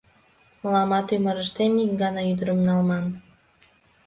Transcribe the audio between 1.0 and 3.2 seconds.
ӱмырыштем ик гана ӱдырым налман.